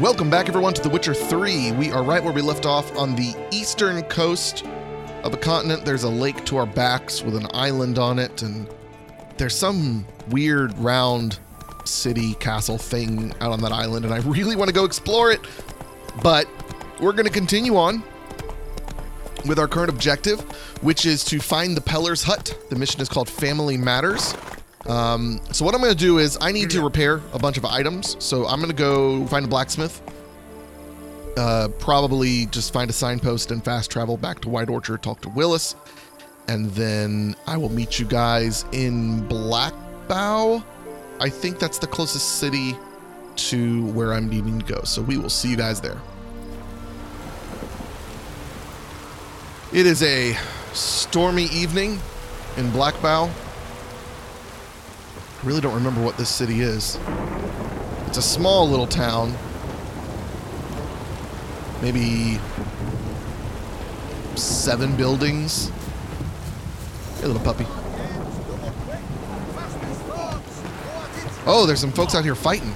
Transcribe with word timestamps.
Welcome 0.00 0.28
back, 0.28 0.50
everyone, 0.50 0.74
to 0.74 0.82
The 0.82 0.90
Witcher 0.90 1.14
3. 1.14 1.72
We 1.72 1.90
are 1.90 2.02
right 2.02 2.22
where 2.22 2.34
we 2.34 2.42
left 2.42 2.66
off 2.66 2.94
on 2.98 3.16
the 3.16 3.34
eastern 3.50 4.02
coast 4.02 4.62
of 5.22 5.32
a 5.32 5.38
continent. 5.38 5.86
There's 5.86 6.02
a 6.02 6.08
lake 6.10 6.44
to 6.44 6.58
our 6.58 6.66
backs 6.66 7.22
with 7.22 7.34
an 7.34 7.46
island 7.54 7.98
on 7.98 8.18
it, 8.18 8.42
and 8.42 8.68
there's 9.38 9.56
some 9.56 10.04
weird 10.28 10.76
round 10.76 11.38
city 11.86 12.34
castle 12.34 12.76
thing 12.76 13.32
out 13.40 13.52
on 13.52 13.62
that 13.62 13.72
island, 13.72 14.04
and 14.04 14.12
I 14.12 14.18
really 14.18 14.54
want 14.54 14.68
to 14.68 14.74
go 14.74 14.84
explore 14.84 15.32
it. 15.32 15.40
But 16.22 16.46
we're 17.00 17.12
going 17.12 17.24
to 17.24 17.32
continue 17.32 17.78
on 17.78 18.02
with 19.46 19.58
our 19.58 19.66
current 19.66 19.88
objective, 19.88 20.40
which 20.82 21.06
is 21.06 21.24
to 21.24 21.38
find 21.40 21.74
the 21.74 21.80
Peller's 21.80 22.22
Hut. 22.22 22.54
The 22.68 22.76
mission 22.76 23.00
is 23.00 23.08
called 23.08 23.30
Family 23.30 23.78
Matters. 23.78 24.34
Um, 24.88 25.40
so 25.52 25.64
what 25.64 25.74
I'm 25.74 25.80
going 25.80 25.92
to 25.92 25.98
do 25.98 26.18
is 26.18 26.38
I 26.40 26.52
need 26.52 26.70
to 26.70 26.82
repair 26.82 27.20
a 27.32 27.38
bunch 27.38 27.56
of 27.56 27.64
items. 27.64 28.16
So 28.24 28.46
I'm 28.46 28.60
going 28.60 28.70
to 28.70 28.76
go 28.76 29.26
find 29.26 29.44
a 29.44 29.48
blacksmith. 29.48 30.00
Uh, 31.36 31.68
probably 31.78 32.46
just 32.46 32.72
find 32.72 32.88
a 32.88 32.92
signpost 32.92 33.50
and 33.50 33.62
fast 33.62 33.90
travel 33.90 34.16
back 34.16 34.40
to 34.40 34.48
White 34.48 34.70
Orchard, 34.70 35.02
talk 35.02 35.20
to 35.20 35.28
Willis, 35.28 35.74
and 36.48 36.70
then 36.70 37.36
I 37.46 37.58
will 37.58 37.68
meet 37.68 37.98
you 37.98 38.06
guys 38.06 38.64
in 38.72 39.26
Blackbough. 39.28 40.64
I 41.20 41.28
think 41.28 41.58
that's 41.58 41.78
the 41.78 41.86
closest 41.86 42.38
city 42.38 42.74
to 43.36 43.86
where 43.88 44.14
I'm 44.14 44.30
needing 44.30 44.60
to 44.60 44.64
go. 44.64 44.82
So 44.84 45.02
we 45.02 45.18
will 45.18 45.28
see 45.28 45.50
you 45.50 45.56
guys 45.56 45.80
there. 45.80 46.00
It 49.74 49.84
is 49.84 50.02
a 50.02 50.34
stormy 50.72 51.46
evening 51.46 51.98
in 52.56 52.70
Blackbough. 52.70 53.30
I 55.46 55.48
really 55.48 55.60
don't 55.60 55.76
remember 55.76 56.02
what 56.02 56.16
this 56.16 56.28
city 56.28 56.62
is. 56.62 56.98
It's 58.08 58.18
a 58.18 58.22
small 58.22 58.68
little 58.68 58.88
town. 58.88 59.32
Maybe 61.80 62.40
seven 64.34 64.96
buildings. 64.96 65.68
Hey, 67.20 67.28
little 67.28 67.40
puppy. 67.42 67.64
Oh, 71.46 71.62
there's 71.64 71.78
some 71.78 71.92
folks 71.92 72.16
out 72.16 72.24
here 72.24 72.34
fighting. 72.34 72.74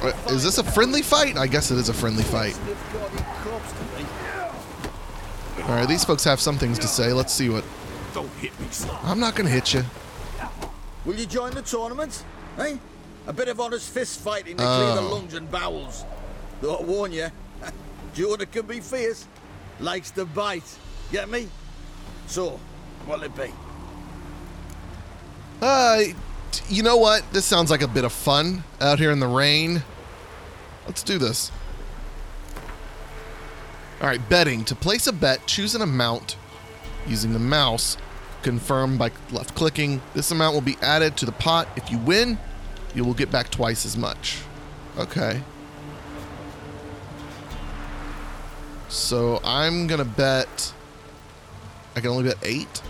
Uh, 0.00 0.12
Is 0.28 0.42
this 0.42 0.56
a 0.56 0.64
friendly 0.64 1.02
fight? 1.02 1.36
I 1.36 1.46
guess 1.46 1.70
it 1.70 1.76
is 1.76 1.90
a 1.90 1.92
friendly 1.92 2.22
fight. 2.22 2.58
All 5.58 5.68
right, 5.76 5.88
these 5.88 6.04
folks 6.04 6.24
have 6.24 6.40
some 6.40 6.58
things 6.58 6.78
to 6.80 6.88
say. 6.88 7.12
Let's 7.12 7.32
see 7.32 7.48
what. 7.48 7.64
Don't 8.14 8.30
hit 8.34 8.58
me, 8.60 8.66
son. 8.70 8.96
I'm 9.02 9.20
not 9.20 9.34
going 9.34 9.46
to 9.46 9.52
hit 9.52 9.74
you. 9.74 9.84
Will 11.04 11.14
you 11.14 11.26
join 11.26 11.52
the 11.52 11.62
tournament? 11.62 12.24
Eh? 12.58 12.76
A 13.26 13.32
bit 13.32 13.48
of 13.48 13.60
honest 13.60 13.90
fist 13.90 14.20
fighting 14.20 14.56
to 14.56 14.62
clear 14.62 14.94
the 14.94 15.00
Oh. 15.00 15.10
lungs 15.14 15.34
and 15.34 15.50
bowels. 15.50 16.04
Though 16.60 16.76
I 16.76 16.82
warn 16.82 17.12
you, 17.12 17.28
Jordan 18.14 18.48
can 18.50 18.66
be 18.66 18.80
fierce. 18.80 19.26
Likes 19.80 20.10
to 20.12 20.24
bite. 20.24 20.78
Get 21.10 21.28
me? 21.28 21.48
So, 22.26 22.58
what'll 23.06 23.24
it 23.24 23.36
be? 23.36 23.52
Uh, 25.60 26.00
you 26.68 26.82
know 26.82 26.96
what? 26.96 27.24
This 27.32 27.44
sounds 27.44 27.70
like 27.70 27.82
a 27.82 27.88
bit 27.88 28.04
of 28.04 28.12
fun 28.12 28.64
out 28.80 28.98
here 28.98 29.10
in 29.10 29.20
the 29.20 29.26
rain. 29.26 29.82
Let's 30.86 31.02
do 31.02 31.18
this. 31.18 31.50
All 34.02 34.08
right, 34.08 34.28
betting. 34.28 34.64
To 34.64 34.74
place 34.74 35.06
a 35.06 35.12
bet, 35.12 35.46
choose 35.46 35.76
an 35.76 35.80
amount 35.80 36.36
using 37.06 37.32
the 37.32 37.38
mouse. 37.38 37.96
Confirm 38.42 38.98
by 38.98 39.12
left 39.30 39.54
clicking. 39.54 40.02
This 40.12 40.32
amount 40.32 40.54
will 40.54 40.60
be 40.60 40.76
added 40.82 41.16
to 41.18 41.26
the 41.26 41.30
pot. 41.30 41.68
If 41.76 41.88
you 41.88 41.98
win, 41.98 42.36
you 42.96 43.04
will 43.04 43.14
get 43.14 43.30
back 43.30 43.48
twice 43.50 43.86
as 43.86 43.96
much. 43.96 44.42
Okay. 44.98 45.40
So 48.88 49.40
I'm 49.44 49.86
going 49.86 50.00
to 50.00 50.04
bet. 50.04 50.74
I 51.94 52.00
can 52.00 52.10
only 52.10 52.24
bet 52.24 52.38
eight. 52.42 52.82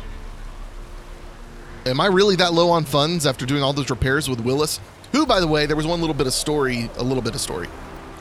Am 1.84 2.00
I 2.00 2.06
really 2.06 2.36
that 2.36 2.54
low 2.54 2.70
on 2.70 2.84
funds 2.84 3.26
after 3.26 3.44
doing 3.44 3.62
all 3.62 3.74
those 3.74 3.90
repairs 3.90 4.30
with 4.30 4.40
Willis? 4.40 4.80
Who, 5.12 5.26
by 5.26 5.40
the 5.40 5.46
way, 5.46 5.66
there 5.66 5.76
was 5.76 5.86
one 5.86 6.00
little 6.00 6.14
bit 6.14 6.26
of 6.26 6.32
story, 6.32 6.88
a 6.96 7.02
little 7.02 7.22
bit 7.22 7.34
of 7.34 7.40
story, 7.42 7.68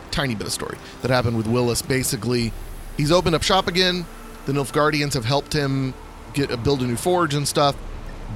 tiny 0.10 0.36
bit 0.36 0.48
of 0.48 0.52
story 0.52 0.78
that 1.02 1.10
happened 1.10 1.38
with 1.38 1.48
Willis. 1.48 1.82
Basically, 1.82 2.52
he's 2.97 3.12
opened 3.12 3.35
up 3.35 3.44
shop 3.44 3.68
again. 3.68 4.06
The 4.46 4.53
Nilfgaardians 4.53 5.13
have 5.13 5.25
helped 5.25 5.53
him 5.53 5.94
get 6.34 6.52
a 6.52 6.57
build 6.57 6.81
a 6.81 6.88
new 6.88 6.96
forge 6.96 7.34
and 7.34 7.47
stuff, 7.47 7.75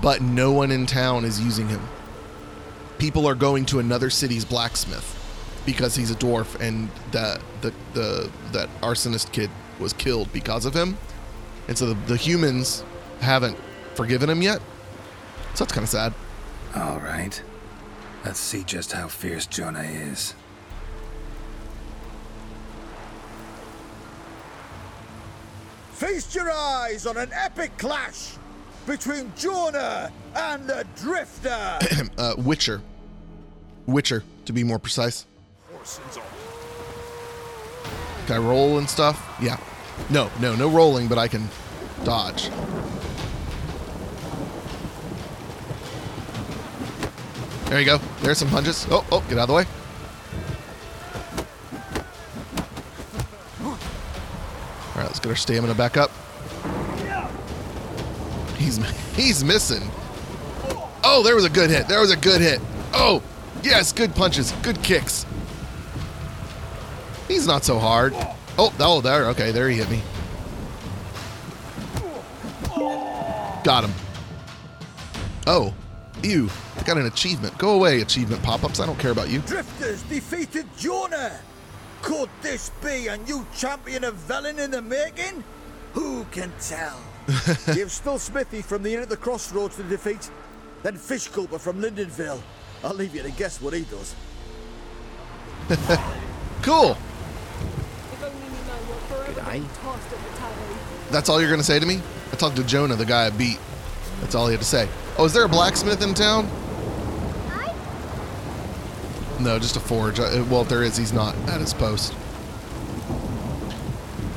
but 0.01 0.21
no 0.21 0.51
one 0.51 0.71
in 0.71 0.85
town 0.85 1.25
is 1.25 1.41
using 1.41 1.67
him. 1.67 1.81
People 2.97 3.27
are 3.27 3.35
going 3.35 3.65
to 3.67 3.79
another 3.79 4.09
city's 4.09 4.45
blacksmith 4.45 5.11
because 5.65 5.95
he's 5.95 6.11
a 6.11 6.15
dwarf 6.15 6.59
and 6.59 6.89
that 7.11 7.41
the 7.61 7.73
the 7.93 8.31
that 8.51 8.69
arsonist 8.81 9.31
kid 9.31 9.49
was 9.79 9.93
killed 9.93 10.31
because 10.31 10.65
of 10.65 10.73
him. 10.73 10.97
And 11.67 11.77
so 11.77 11.87
the, 11.87 11.93
the 12.05 12.17
humans 12.17 12.83
haven't 13.19 13.57
forgiven 13.95 14.29
him 14.29 14.41
yet. 14.41 14.59
So 15.55 15.63
that's 15.63 15.73
kind 15.73 15.83
of 15.83 15.89
sad. 15.89 16.13
All 16.75 16.99
right. 16.99 17.41
Let's 18.23 18.39
see 18.39 18.63
just 18.63 18.91
how 18.91 19.07
fierce 19.07 19.45
Jonah 19.45 19.83
is. 19.83 20.33
Feast 25.95 26.35
your 26.35 26.51
eyes 26.51 27.05
on 27.05 27.15
an 27.15 27.29
epic 27.31 27.77
clash 27.77 28.33
between 28.85 29.31
Jonah 29.37 30.11
and 30.35 30.67
the 30.67 30.85
Drifter. 30.97 31.79
uh, 32.17 32.35
Witcher. 32.37 32.81
Witcher, 33.85 34.25
to 34.43 34.51
be 34.51 34.61
more 34.61 34.77
precise. 34.77 35.25
Horsens. 35.73 36.21
Can 38.27 38.35
I 38.35 38.39
roll 38.39 38.77
and 38.77 38.89
stuff? 38.89 39.37
Yeah. 39.41 39.57
No, 40.09 40.29
no, 40.41 40.53
no 40.53 40.69
rolling, 40.69 41.07
but 41.07 41.17
I 41.17 41.29
can 41.29 41.47
dodge. 42.03 42.49
There 47.67 47.79
you 47.79 47.85
go. 47.85 47.99
There's 48.21 48.37
some 48.37 48.49
punches. 48.49 48.85
Oh, 48.91 49.05
oh, 49.13 49.23
get 49.29 49.37
out 49.37 49.43
of 49.43 49.47
the 49.47 49.53
way. 49.53 49.65
All 54.95 55.01
right, 55.01 55.07
let's 55.07 55.14
get 55.25 55.31
our 55.31 55.35
stamina 55.35 55.73
back 55.73 55.97
up. 55.97 56.11
He's 58.57 58.77
he's 59.15 59.43
missing. 59.43 59.89
Oh, 61.03 61.23
there 61.23 61.35
was 61.35 61.45
a 61.45 61.49
good 61.49 61.69
hit. 61.69 61.87
There 61.87 61.99
was 61.99 62.11
a 62.11 62.17
good 62.17 62.41
hit. 62.41 62.61
Oh, 62.93 63.23
yes, 63.63 63.91
good 63.91 64.13
punches, 64.15 64.51
good 64.61 64.81
kicks. 64.83 65.25
He's 67.27 67.47
not 67.47 67.63
so 67.63 67.79
hard. 67.79 68.13
Oh, 68.57 68.73
oh, 68.79 69.01
there. 69.01 69.25
Okay, 69.29 69.51
there 69.51 69.67
he 69.67 69.77
hit 69.77 69.89
me. 69.89 70.01
Got 73.63 73.85
him. 73.85 73.93
Oh, 75.47 75.73
ew. 76.23 76.49
I 76.77 76.83
got 76.83 76.97
an 76.97 77.07
achievement. 77.07 77.57
Go 77.57 77.73
away, 77.73 78.01
achievement 78.01 78.43
pop-ups. 78.43 78.79
I 78.79 78.85
don't 78.85 78.99
care 78.99 79.11
about 79.11 79.29
you. 79.29 79.39
Drifters 79.39 80.03
defeated 80.03 80.67
Jonah. 80.77 81.39
Could 82.05 82.29
this 82.43 82.69
be 82.83 83.07
a 83.07 83.17
new 83.17 83.43
champion 83.55 84.03
of 84.03 84.13
Velen 84.27 84.59
in 84.63 84.69
the 84.69 84.81
making? 84.81 85.43
Who 85.93 86.23
can 86.25 86.53
tell? 86.61 87.01
Give 87.73 87.91
still 87.91 88.19
Smithy 88.19 88.61
from 88.61 88.83
the 88.83 88.93
inn 88.93 89.01
at 89.01 89.09
the 89.09 89.17
crossroads 89.17 89.77
to 89.77 89.83
defeat, 89.83 90.29
then 90.83 90.97
Fish 90.97 91.27
Culper 91.29 91.59
from 91.59 91.81
Lindenvale. 91.81 92.39
I'll 92.83 92.93
leave 92.93 93.15
you 93.15 93.23
to 93.23 93.31
guess 93.31 93.59
what 93.59 93.73
he 93.73 93.85
does. 93.85 94.15
Cool. 96.61 96.97
G'day. 99.27 99.63
That's 101.11 101.29
all 101.29 101.39
you're 101.39 101.49
gonna 101.51 101.61
say 101.61 101.77
to 101.77 101.85
me? 101.85 102.01
I 102.31 102.35
talked 102.37 102.55
to 102.55 102.63
Jonah, 102.63 102.95
the 102.95 103.05
guy 103.05 103.27
I 103.27 103.29
beat. 103.29 103.59
That's 104.21 104.33
all 104.33 104.47
he 104.47 104.53
had 104.53 104.61
to 104.61 104.65
say. 104.65 104.89
Oh, 105.19 105.25
is 105.25 105.33
there 105.33 105.45
a 105.45 105.49
blacksmith 105.49 106.01
in 106.01 106.15
town? 106.15 106.49
No, 109.39 109.59
just 109.59 109.75
a 109.75 109.79
forge. 109.79 110.19
Uh, 110.19 110.43
Well, 110.49 110.61
if 110.61 110.69
there 110.69 110.83
is, 110.83 110.97
he's 110.97 111.13
not 111.13 111.35
at 111.49 111.59
his 111.59 111.73
post. 111.73 112.13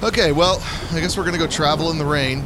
Okay, 0.03 0.33
well, 0.33 0.63
I 0.93 1.01
guess 1.01 1.17
we're 1.17 1.25
gonna 1.25 1.39
go 1.39 1.47
travel 1.47 1.91
in 1.91 1.99
the 1.99 2.05
rain. 2.05 2.45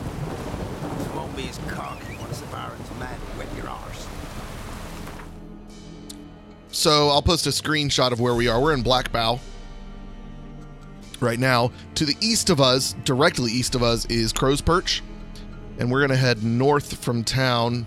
Won't 1.14 1.37
be 1.37 1.49
as 1.49 1.58
cocky 1.69 2.16
once 2.20 2.40
the 2.40 2.46
Baron's 2.46 2.90
man 2.99 3.19
whip 3.37 3.49
your 3.56 3.69
arse. 3.69 4.06
So 6.70 7.08
I'll 7.10 7.22
post 7.22 7.46
a 7.46 7.50
screenshot 7.50 8.12
of 8.12 8.20
where 8.20 8.34
we 8.34 8.49
are. 8.49 8.60
We're 8.60 8.72
in 8.75 8.82
Blackbough 8.82 9.38
right 11.20 11.38
now. 11.38 11.72
To 11.96 12.04
the 12.04 12.16
east 12.20 12.50
of 12.50 12.60
us, 12.60 12.94
directly 13.04 13.52
east 13.52 13.75
of 13.75 13.82
us, 13.82 14.06
is 14.06 14.32
Crow's 14.32 14.60
Perch. 14.60 15.02
And 15.78 15.90
we're 15.90 16.00
going 16.00 16.10
to 16.10 16.16
head 16.16 16.43
north 16.43 17.02
from 17.02 17.25
town 17.25 17.87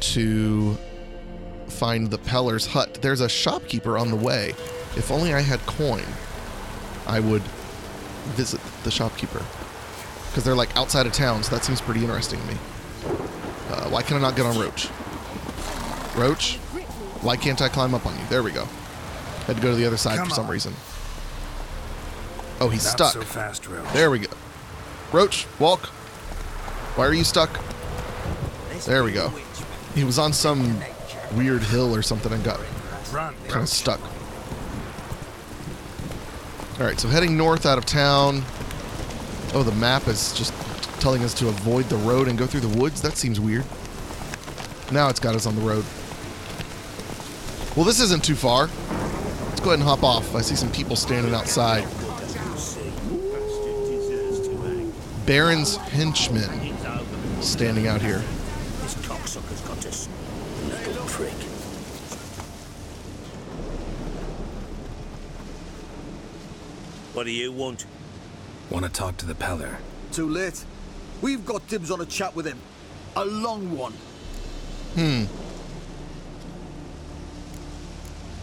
to 0.00 0.76
find 1.78 2.10
the 2.10 2.18
Peller's 2.18 2.66
Hut. 2.66 2.98
There's 3.00 3.20
a 3.20 3.28
shopkeeper 3.28 3.96
on 3.96 4.10
the 4.10 4.16
way. 4.16 4.50
If 4.96 5.10
only 5.10 5.32
I 5.32 5.40
had 5.40 5.60
coin, 5.60 6.04
I 7.06 7.20
would 7.20 7.42
visit 8.34 8.60
the 8.84 8.90
shopkeeper. 8.90 9.42
Because 10.28 10.44
they're 10.44 10.54
like 10.56 10.76
outside 10.76 11.06
of 11.06 11.12
town, 11.12 11.42
so 11.42 11.54
that 11.54 11.64
seems 11.64 11.80
pretty 11.80 12.00
interesting 12.00 12.40
to 12.40 12.46
me. 12.46 12.54
Uh, 13.70 13.88
why 13.90 14.02
can 14.02 14.16
I 14.16 14.20
not 14.20 14.34
get 14.36 14.44
on 14.44 14.58
Roach? 14.58 14.88
Roach, 16.16 16.56
why 17.22 17.36
can't 17.36 17.60
I 17.62 17.68
climb 17.68 17.94
up 17.94 18.04
on 18.06 18.18
you? 18.18 18.24
There 18.28 18.42
we 18.42 18.50
go. 18.50 18.64
Had 19.46 19.56
to 19.56 19.62
go 19.62 19.70
to 19.70 19.76
the 19.76 19.86
other 19.86 19.96
side 19.96 20.18
Come 20.18 20.28
for 20.28 20.34
some 20.34 20.46
on. 20.46 20.50
reason. 20.50 20.74
Oh, 22.60 22.68
he's 22.68 22.84
Not 22.84 22.92
stuck. 22.92 23.12
so 23.12 23.20
fast. 23.22 23.68
There 23.92 24.10
we 24.10 24.18
go. 24.18 24.32
Roach, 25.12 25.46
walk. 25.58 25.86
Why 26.96 27.06
are 27.06 27.14
you 27.14 27.24
stuck? 27.24 27.60
There 28.84 29.04
we 29.04 29.12
go. 29.12 29.32
He 29.94 30.04
was 30.04 30.18
on 30.18 30.32
some 30.32 30.80
weird 31.34 31.62
hill 31.62 31.94
or 31.94 32.02
something 32.02 32.32
and 32.32 32.42
got 32.44 32.60
kind 33.12 33.62
of 33.62 33.68
stuck. 33.68 34.00
All 36.78 36.86
right, 36.86 36.98
so 36.98 37.08
heading 37.08 37.36
north 37.36 37.66
out 37.66 37.78
of 37.78 37.86
town. 37.86 38.42
Oh, 39.54 39.62
the 39.62 39.72
map 39.72 40.06
is 40.06 40.32
just 40.32 40.52
telling 41.00 41.24
us 41.24 41.34
to 41.34 41.48
avoid 41.48 41.86
the 41.86 41.96
road 41.96 42.28
and 42.28 42.38
go 42.38 42.46
through 42.46 42.60
the 42.60 42.78
woods. 42.78 43.02
That 43.02 43.16
seems 43.16 43.40
weird. 43.40 43.64
Now 44.92 45.08
it's 45.08 45.20
got 45.20 45.34
us 45.34 45.46
on 45.46 45.54
the 45.54 45.62
road. 45.62 45.84
Well, 47.76 47.84
this 47.84 48.00
isn't 48.00 48.24
too 48.24 48.34
far. 48.34 48.68
Let's 49.48 49.60
go 49.60 49.70
ahead 49.70 49.80
and 49.80 49.88
hop 49.88 50.02
off. 50.02 50.34
I 50.34 50.40
see 50.40 50.54
some 50.54 50.70
people 50.70 50.96
standing 50.96 51.34
outside. 51.34 51.86
Baron's 55.26 55.76
henchmen 55.76 56.74
standing 57.42 57.86
out 57.86 58.00
here. 58.00 58.22
This 59.28 59.36
cocksucker's 59.36 59.60
got 59.60 59.84
us. 59.84 60.08
Little 60.86 61.04
prick. 61.04 61.32
What 67.12 67.24
do 67.24 67.30
you 67.30 67.52
want? 67.52 67.84
Want 68.70 68.86
to 68.86 68.90
talk 68.90 69.18
to 69.18 69.26
the 69.26 69.34
Peller? 69.34 69.76
Too 70.12 70.26
late. 70.30 70.64
We've 71.20 71.44
got 71.44 71.66
dibs 71.68 71.90
on 71.90 72.00
a 72.00 72.06
chat 72.06 72.34
with 72.34 72.46
him. 72.46 72.58
A 73.16 73.24
long 73.26 73.76
one. 73.76 73.92
Hmm. 74.94 75.24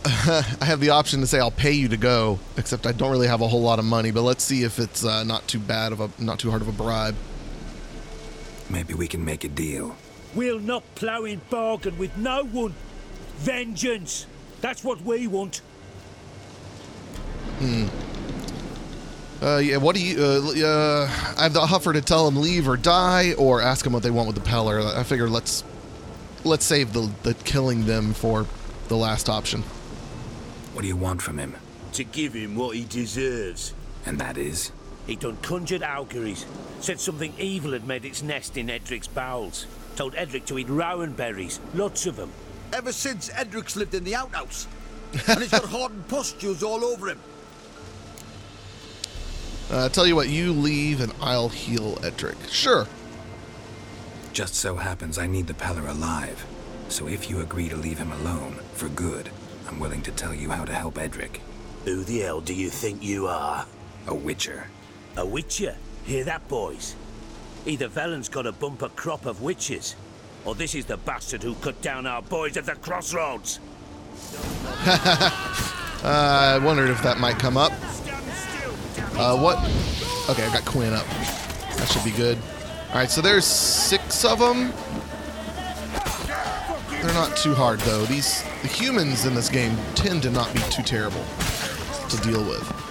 I 0.61 0.65
have 0.65 0.81
the 0.81 0.91
option 0.91 1.19
to 1.21 1.25
say 1.25 1.39
I'll 1.39 1.49
pay 1.49 1.71
you 1.71 1.87
to 1.87 1.97
go, 1.97 2.37
except 2.57 2.85
I 2.85 2.91
don't 2.91 3.09
really 3.09 3.27
have 3.27 3.41
a 3.41 3.47
whole 3.47 3.61
lot 3.61 3.79
of 3.79 3.85
money. 3.85 4.11
But 4.11 4.21
let's 4.21 4.43
see 4.43 4.61
if 4.61 4.77
it's 4.77 5.03
uh, 5.03 5.23
not 5.23 5.47
too 5.47 5.57
bad 5.57 5.93
of 5.93 5.99
a, 5.99 6.11
not 6.19 6.37
too 6.37 6.51
hard 6.51 6.61
of 6.61 6.67
a 6.67 6.71
bribe. 6.71 7.15
Maybe 8.69 8.93
we 8.93 9.07
can 9.07 9.25
make 9.25 9.43
a 9.43 9.49
deal. 9.49 9.95
We'll 10.35 10.59
not 10.59 10.83
plough 10.95 11.23
in 11.23 11.41
bargain 11.49 11.97
with 11.97 12.15
no 12.17 12.43
one. 12.43 12.75
Vengeance. 13.37 14.25
That's 14.61 14.83
what 14.83 15.01
we 15.01 15.27
want. 15.27 15.61
Uh, 19.41 19.57
yeah. 19.57 19.77
What 19.77 19.95
do 19.95 20.05
you? 20.05 20.21
Uh, 20.21 20.67
uh, 20.67 21.09
I 21.37 21.43
have 21.43 21.53
the 21.53 21.61
offer 21.61 21.93
to 21.93 22.01
tell 22.01 22.25
them 22.25 22.41
leave 22.41 22.67
or 22.67 22.77
die, 22.77 23.33
or 23.37 23.61
ask 23.61 23.83
them 23.83 23.93
what 23.93 24.03
they 24.03 24.11
want 24.11 24.27
with 24.27 24.35
the 24.35 24.49
Peller. 24.49 24.95
I 24.95 25.03
figure 25.03 25.29
let's 25.29 25.63
let's 26.43 26.65
save 26.65 26.93
the 26.93 27.09
the 27.23 27.33
killing 27.33 27.85
them 27.85 28.13
for 28.13 28.45
the 28.87 28.97
last 28.97 29.29
option. 29.29 29.61
What 30.73 30.81
do 30.81 30.87
you 30.87 30.97
want 30.97 31.21
from 31.21 31.37
him? 31.37 31.55
To 31.93 32.03
give 32.03 32.33
him 32.33 32.55
what 32.55 32.75
he 32.75 32.83
deserves. 32.83 33.73
And 34.05 34.19
that 34.19 34.37
is? 34.37 34.71
He 35.07 35.15
done 35.15 35.37
conjured 35.37 35.83
auguries. 35.83 36.45
Said 36.81 36.99
something 36.99 37.33
evil 37.37 37.71
had 37.71 37.87
made 37.87 38.03
its 38.03 38.21
nest 38.21 38.57
in 38.57 38.67
Edric's 38.67 39.07
bowels. 39.07 39.67
Told 39.95 40.15
Edric 40.15 40.45
to 40.47 40.57
eat 40.59 40.67
rowan 40.69 41.13
berries. 41.13 41.59
Lots 41.73 42.05
of 42.05 42.15
them. 42.15 42.31
Ever 42.73 42.91
since 42.91 43.29
Edric's 43.39 43.75
lived 43.75 43.93
in 43.93 44.03
the 44.03 44.15
outhouse. 44.15 44.67
and 45.27 45.39
he's 45.39 45.51
got 45.51 45.63
hardened 45.69 46.07
pustules 46.07 46.63
all 46.63 46.83
over 46.83 47.09
him. 47.09 47.19
Uh, 49.71 49.89
tell 49.89 50.05
you 50.05 50.15
what, 50.15 50.29
you 50.29 50.51
leave 50.51 51.01
and 51.01 51.11
I'll 51.21 51.49
heal 51.49 51.97
Edric. 52.03 52.37
Sure. 52.49 52.87
Just 54.33 54.55
so 54.55 54.75
happens 54.75 55.17
I 55.17 55.27
need 55.27 55.47
the 55.47 55.53
Peller 55.53 55.89
alive. 55.89 56.45
So 56.89 57.07
if 57.07 57.29
you 57.29 57.39
agree 57.41 57.69
to 57.69 57.75
leave 57.75 57.97
him 57.97 58.11
alone, 58.11 58.59
for 58.73 58.89
good, 58.89 59.29
I'm 59.67 59.79
willing 59.79 60.01
to 60.03 60.11
tell 60.11 60.35
you 60.35 60.49
how 60.51 60.65
to 60.65 60.73
help 60.73 60.97
Edric. 60.99 61.41
Who 61.85 62.03
the 62.03 62.19
hell 62.19 62.41
do 62.41 62.53
you 62.53 62.69
think 62.69 63.01
you 63.01 63.27
are? 63.27 63.65
A 64.07 64.13
Witcher. 64.13 64.67
A 65.17 65.25
witcher? 65.25 65.75
Hear 66.03 66.25
that, 66.25 66.47
boys? 66.47 66.95
Either 67.65 67.87
Velen's 67.87 68.29
got 68.29 68.45
a 68.45 68.51
bumper 68.51 68.89
crop 68.89 69.25
of 69.25 69.41
witches, 69.41 69.95
or 70.45 70.53
this 70.53 70.75
is 70.75 70.85
the 70.85 70.97
bastard 70.97 71.41
who 71.41 71.55
cut 71.55 71.81
down 71.81 72.05
our 72.05 72.21
boys 72.21 72.57
at 72.57 72.65
the 72.65 72.75
crossroads. 72.75 73.59
Uh, 74.85 76.01
I 76.03 76.59
wondered 76.63 76.89
if 76.91 77.01
that 77.01 77.17
might 77.17 77.39
come 77.39 77.57
up. 77.57 77.71
Uh, 79.17 79.35
what? 79.37 79.57
Okay, 80.29 80.45
I 80.45 80.53
got 80.53 80.65
Quen 80.65 80.93
up. 80.93 81.07
That 81.77 81.87
should 81.91 82.03
be 82.03 82.11
good. 82.11 82.37
All 82.89 82.95
right, 82.95 83.09
so 83.09 83.21
there's 83.21 83.45
six 83.45 84.23
of 84.23 84.37
them. 84.37 84.71
They're 87.01 87.13
not 87.13 87.35
too 87.37 87.53
hard 87.53 87.79
though. 87.81 88.05
These 88.05 88.43
the 88.61 88.67
humans 88.67 89.25
in 89.25 89.35
this 89.35 89.49
game 89.49 89.75
tend 89.95 90.23
to 90.23 90.31
not 90.31 90.53
be 90.53 90.59
too 90.71 90.83
terrible 90.83 91.23
to 92.09 92.17
deal 92.17 92.43
with. 92.43 92.84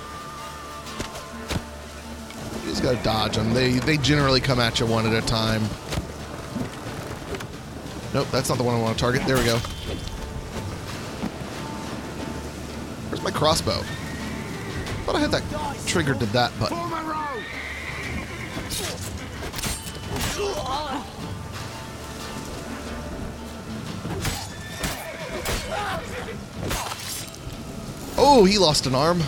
Just 2.85 3.03
gotta 3.03 3.05
dodge 3.05 3.37
them. 3.37 3.55
They 3.55 3.79
they 3.79 3.97
generally 3.97 4.43
come 4.43 4.61
at 4.61 4.79
you 4.79 4.85
one 4.85 5.07
at 5.07 5.15
a 5.15 5.27
time. 5.27 5.63
Nope, 8.13 8.29
that's 8.31 8.51
not 8.51 8.59
the 8.59 8.65
one 8.65 8.75
I 8.75 8.79
want 8.79 8.99
to 8.99 9.01
target. 9.01 9.27
There 9.27 9.39
we 9.39 9.45
go. 9.45 9.57
Where's 13.09 13.23
my 13.23 13.31
crossbow? 13.31 13.81
thought 15.07 15.17
I 15.17 15.21
had 15.21 15.31
that 15.31 15.87
triggered 15.87 16.21
to 16.21 16.27
that 16.27 16.53
button. 16.61 16.77
Oh, 28.19 28.45
he 28.45 28.59
lost 28.59 28.87
an 28.87 28.95
arm. 28.95 29.23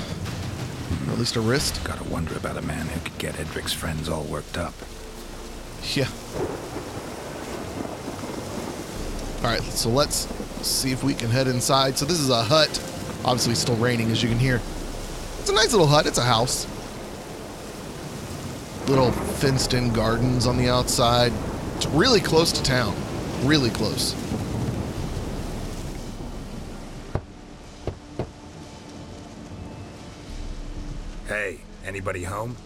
At 1.17 1.21
least 1.21 1.37
a 1.37 1.41
wrist. 1.41 1.83
Gotta 1.83 2.05
wonder 2.05 2.37
about 2.37 2.59
a 2.59 2.61
man 2.61 2.89
who 2.89 3.01
could 3.01 3.17
get 3.17 3.37
Edric's 3.37 3.73
friends 3.73 4.07
all 4.07 4.25
worked 4.25 4.59
up. 4.59 4.75
Yeah. 5.95 6.09
Alright, 9.43 9.63
so 9.63 9.89
let's 9.89 10.29
see 10.61 10.93
if 10.93 11.03
we 11.03 11.15
can 11.15 11.31
head 11.31 11.47
inside. 11.47 11.97
So 11.97 12.05
this 12.05 12.21
is 12.21 12.29
a 12.29 12.43
hut. 12.43 12.69
Obviously 13.25 13.55
still 13.55 13.77
raining 13.77 14.11
as 14.11 14.23
you 14.23 14.29
can 14.29 14.39
hear. 14.39 14.57
It's 15.41 15.49
a 15.49 15.55
nice 15.55 15.73
little 15.73 15.87
hut. 15.87 16.05
It's 16.05 16.19
a 16.19 16.23
house. 16.23 16.67
Little 18.87 19.11
fenced 19.11 19.73
in 19.73 19.95
gardens 19.95 20.47
on 20.47 20.59
the 20.59 20.69
outside. 20.69 21.33
It's 21.77 21.87
really 21.87 22.21
close 22.21 22.53
to 22.53 22.63
town. 22.63 22.95
Really 23.43 23.71
close. 23.71 24.15
Hey, 31.29 31.59
anybody 32.07 32.25
home? 32.25 32.57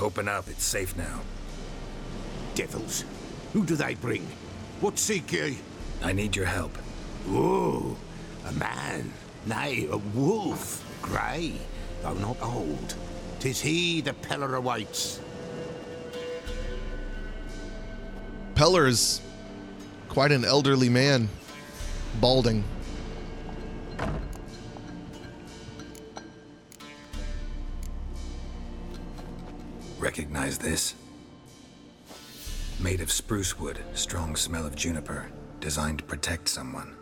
Open 0.00 0.26
up, 0.26 0.48
it's 0.48 0.64
safe 0.64 0.96
now. 0.96 1.20
Devils. 2.56 3.04
Who 3.52 3.64
do 3.64 3.76
they 3.76 3.94
bring? 3.94 4.26
What 4.80 4.98
seek 4.98 5.30
ye? 5.30 5.58
I 6.02 6.12
need 6.12 6.34
your 6.34 6.46
help. 6.46 6.76
Oh, 7.28 7.96
a 8.44 8.52
man. 8.52 9.12
Nay, 9.46 9.86
a 9.88 9.98
wolf. 9.98 10.84
Grey, 11.00 11.52
though 12.02 12.14
not 12.14 12.42
old. 12.42 12.96
Tis 13.38 13.60
he 13.60 14.00
the 14.00 14.12
Peller 14.12 14.56
awaits. 14.56 15.20
Peller 18.54 18.88
is 18.88 19.20
quite 20.08 20.32
an 20.32 20.44
elderly 20.44 20.88
man. 20.88 21.28
Balding. 22.20 22.64
Recognize 30.50 30.70
this? 30.72 30.94
Made 32.80 33.00
of 33.00 33.12
spruce 33.12 33.56
wood, 33.56 33.78
strong 33.94 34.34
smell 34.34 34.66
of 34.66 34.74
juniper, 34.74 35.30
designed 35.60 35.98
to 35.98 36.04
protect 36.04 36.48
someone. 36.48 36.96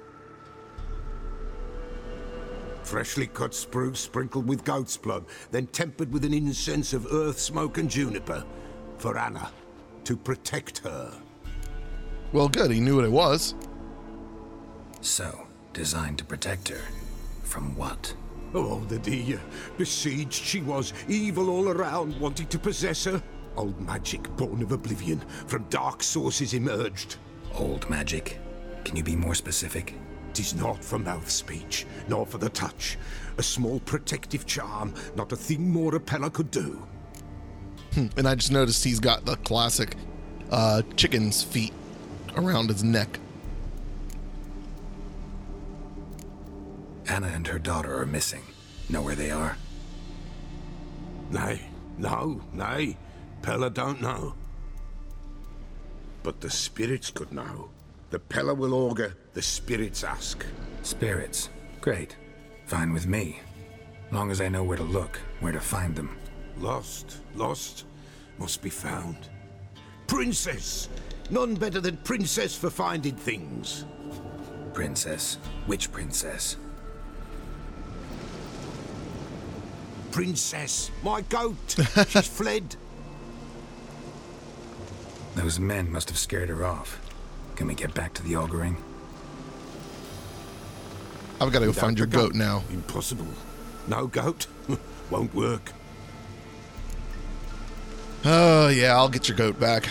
Freshly 2.83 3.27
cut 3.27 3.55
spruce 3.55 4.01
sprinkled 4.01 4.47
with 4.47 4.65
goat's 4.65 4.99
blood, 4.99 5.25
then 5.51 5.67
tempered 5.69 6.13
with 6.13 6.27
an 6.27 6.35
incense 6.35 6.93
of 6.93 7.07
earth, 7.11 7.39
smoke, 7.39 7.79
and 7.79 7.89
juniper. 7.89 8.45
For 8.99 9.17
Anna, 9.17 9.51
to 10.05 10.17
protect 10.17 10.79
her. 10.79 11.13
Well, 12.33 12.49
good. 12.49 12.71
He 12.71 12.81
knew 12.81 12.97
what 12.97 13.05
it 13.07 13.13
was. 13.13 13.55
So, 15.01 15.47
designed 15.73 16.19
to 16.19 16.25
protect 16.25 16.69
her. 16.69 16.83
From 17.45 17.75
what? 17.77 18.15
Oh, 18.53 18.81
the 18.89 18.99
dear. 18.99 19.37
Uh, 19.37 19.73
besieged 19.79 20.43
she 20.45 20.61
was, 20.61 20.93
evil 21.09 21.49
all 21.49 21.69
around, 21.69 22.19
wanting 22.21 22.47
to 22.49 22.59
possess 22.59 23.05
her. 23.05 23.23
Old 23.57 23.81
magic 23.81 24.23
born 24.37 24.63
of 24.63 24.73
oblivion, 24.73 25.21
from 25.47 25.65
dark 25.71 26.03
sources 26.03 26.55
emerged. 26.55 27.17
Old 27.55 27.89
magic? 27.91 28.39
Can 28.85 28.97
you 28.97 29.03
be 29.03 29.17
more 29.17 29.35
specific? 29.35 29.95
Tis 30.33 30.55
not 30.55 30.85
for 30.85 30.99
mouth 30.99 31.29
speech, 31.29 31.87
nor 32.07 32.25
for 32.25 32.39
the 32.39 32.51
touch. 32.51 32.97
A 33.39 33.43
small 33.43 33.81
protective 33.81 34.47
charm, 34.47 34.95
not 35.17 35.33
a 35.33 35.37
thing 35.37 35.71
more 35.71 35.93
Peller 35.93 36.33
could 36.33 36.51
do. 36.51 36.87
Hmm, 37.95 38.07
and 38.17 38.29
I 38.29 38.35
just 38.35 38.53
noticed 38.53 38.85
he's 38.85 39.01
got 39.01 39.25
the 39.25 39.37
classic 39.37 39.97
uh, 40.51 40.83
chicken's 40.97 41.43
feet 41.43 41.73
around 42.37 42.69
his 42.69 42.85
neck. 42.85 43.19
Anna 47.09 47.29
and 47.29 47.47
her 47.47 47.59
daughter 47.59 47.99
are 47.99 48.07
missing. 48.07 48.43
Know 48.89 49.03
where 49.03 49.15
they 49.15 49.31
are? 49.31 49.57
Nay, 51.31 51.69
no, 51.97 52.41
nay. 52.53 52.97
Peller 53.43 53.73
don't 53.73 54.01
know. 54.01 54.35
But 56.23 56.41
the 56.41 56.51
spirits 56.51 57.11
could 57.11 57.33
know. 57.33 57.71
The 58.11 58.19
Peller 58.19 58.57
will 58.57 58.75
augur, 58.75 59.15
the 59.35 59.43
spirits 59.43 60.05
ask. 60.05 60.45
Spirits. 60.83 61.51
Great. 61.81 62.17
Fine 62.67 62.93
with 62.93 63.07
me. 63.07 63.41
Long 64.11 64.31
as 64.31 64.41
I 64.41 64.49
know 64.49 64.65
where 64.65 64.77
to 64.77 64.83
look, 64.83 65.21
where 65.41 65.53
to 65.53 65.61
find 65.61 65.95
them. 65.95 66.17
Lost, 66.59 67.19
lost, 67.35 67.85
must 68.39 68.63
be 68.63 68.71
found. 68.71 69.29
Princess! 70.07 70.89
None 71.31 71.55
better 71.55 71.81
than 71.81 71.99
Princess 71.99 72.57
for 72.57 72.71
finding 72.71 73.15
things. 73.15 73.85
Princess. 74.73 75.37
Which 75.67 75.93
princess? 75.93 76.57
Princess, 80.11 80.91
my 81.03 81.21
goat! 81.23 81.77
She's 82.09 82.27
fled. 82.27 82.77
Those 85.39 85.61
men 85.61 85.93
must 85.93 86.09
have 86.09 86.19
scared 86.19 86.49
her 86.49 86.65
off. 86.65 87.01
Can 87.55 87.69
we 87.69 87.77
get 87.77 87.95
back 87.95 88.13
to 88.15 88.25
the 88.25 88.35
auguring? 88.35 88.77
I've 91.41 91.53
got 91.53 91.61
to 91.61 91.67
go 91.67 91.67
Without 91.69 91.81
find 91.81 91.97
your 91.97 92.09
the 92.09 92.17
goat 92.17 92.35
now. 92.35 92.65
Impossible. 92.71 93.29
No 93.87 94.09
goat? 94.09 94.49
Won't 95.11 95.33
work. 95.33 95.73
Oh, 98.25 98.67
yeah, 98.67 98.97
I'll 98.97 99.09
get 99.09 99.29
your 99.29 99.37
goat 99.37 99.61
back. 99.61 99.89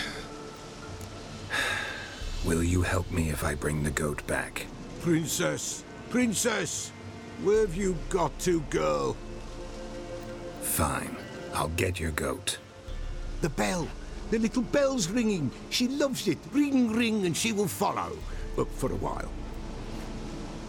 Will 2.44 2.62
you 2.62 2.82
help 2.82 3.10
me 3.10 3.30
if 3.30 3.42
I 3.42 3.54
bring 3.54 3.84
the 3.84 3.90
goat 3.90 4.26
back? 4.26 4.66
Princess! 5.00 5.82
Princess! 6.10 6.92
Where 7.42 7.62
have 7.62 7.74
you 7.74 7.96
got 8.10 8.38
to, 8.40 8.60
girl? 8.68 9.16
Fine. 10.60 11.16
I'll 11.54 11.68
get 11.68 11.98
your 11.98 12.10
goat. 12.10 12.58
The 13.40 13.48
bell! 13.48 13.88
The 14.30 14.38
little 14.38 14.62
bell's 14.62 15.08
ringing. 15.08 15.50
She 15.70 15.88
loves 15.88 16.28
it. 16.28 16.38
Ring, 16.52 16.92
ring, 16.92 17.24
and 17.26 17.36
she 17.36 17.52
will 17.52 17.68
follow. 17.68 18.16
But 18.56 18.68
for 18.72 18.92
a 18.92 18.96
while. 18.96 19.30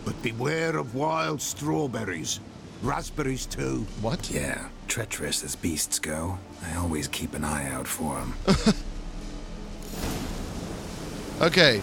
But 0.05 0.21
beware 0.21 0.77
of 0.77 0.95
wild 0.95 1.41
strawberries. 1.41 2.39
Raspberries, 2.81 3.45
too. 3.45 3.85
What? 4.01 4.31
Yeah, 4.31 4.69
treacherous 4.87 5.43
as 5.43 5.55
beasts 5.55 5.99
go. 5.99 6.39
I 6.63 6.75
always 6.77 7.07
keep 7.07 7.33
an 7.33 7.43
eye 7.43 7.69
out 7.69 7.87
for 7.87 8.15
them. 8.15 8.33
Okay, 11.41 11.75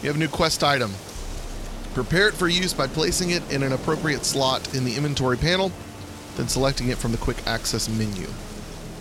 you 0.00 0.06
have 0.06 0.14
a 0.14 0.18
new 0.20 0.28
quest 0.28 0.62
item. 0.62 0.92
Prepare 1.92 2.28
it 2.28 2.34
for 2.34 2.46
use 2.46 2.72
by 2.72 2.86
placing 2.86 3.30
it 3.30 3.42
in 3.50 3.64
an 3.64 3.72
appropriate 3.72 4.24
slot 4.24 4.76
in 4.76 4.84
the 4.84 4.94
inventory 4.94 5.36
panel, 5.36 5.72
then 6.36 6.46
selecting 6.46 6.88
it 6.88 6.98
from 6.98 7.10
the 7.10 7.18
quick 7.18 7.44
access 7.44 7.88
menu. 7.88 8.28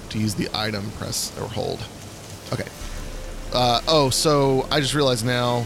To 0.10 0.18
use 0.18 0.34
the 0.34 0.50
item, 0.56 0.90
press 0.98 1.32
or 1.40 1.48
hold. 1.48 1.86
Okay. 2.54 2.68
Uh, 3.54 3.82
oh, 3.88 4.10
so 4.10 4.68
I 4.72 4.80
just 4.80 4.94
realized 4.94 5.26
now 5.26 5.66